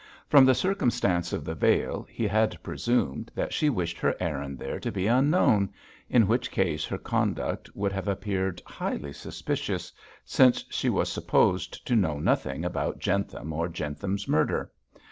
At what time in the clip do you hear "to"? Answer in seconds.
4.79-4.91, 11.85-11.95